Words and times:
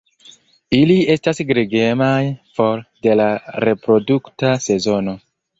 Ili 0.77 0.95
estas 1.15 1.41
gregemaj 1.51 2.17
for 2.61 2.83
de 3.09 3.19
la 3.21 3.29
reprodukta 3.69 4.59
sezono. 4.71 5.17